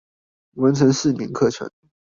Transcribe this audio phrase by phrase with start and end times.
[0.55, 1.69] 完成四年課程